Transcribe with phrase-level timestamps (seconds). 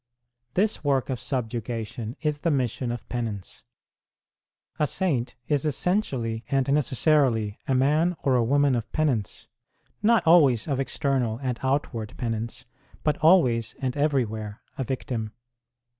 [0.55, 3.61] This work of subjugation is the mission of penance.
[4.79, 9.45] A saint is essentially and necessarily a man or a woman of penance,
[10.01, 12.65] not always of external and outward penance,
[13.03, 15.33] but always and everywhere a victim.